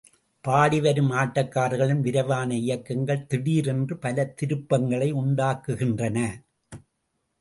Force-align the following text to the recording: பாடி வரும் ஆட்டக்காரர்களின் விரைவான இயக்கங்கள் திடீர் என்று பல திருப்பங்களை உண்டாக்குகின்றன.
பாடி 0.45 0.81
வரும் 0.81 1.11
ஆட்டக்காரர்களின் 1.11 1.99
விரைவான 1.99 2.55
இயக்கங்கள் 2.55 3.27
திடீர் 3.27 3.67
என்று 3.67 3.97
பல 3.97 4.33
திருப்பங்களை 4.41 5.09
உண்டாக்குகின்றன. 5.13 6.17